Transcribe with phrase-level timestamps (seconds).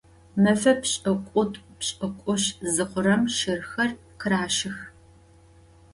[0.41, 3.89] Mefe pş'ık'ut'u- pş'ık'utş zıxhurem şırxer
[4.19, 4.77] khıraşıx.